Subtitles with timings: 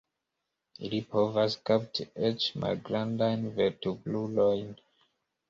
[0.87, 4.75] Ili povas kapti eĉ malgrandajn vertebrulojn.